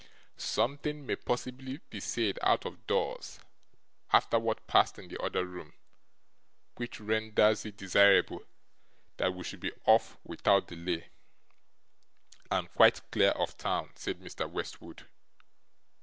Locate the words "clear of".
13.11-13.55